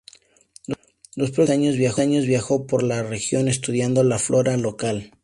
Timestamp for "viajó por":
2.25-2.81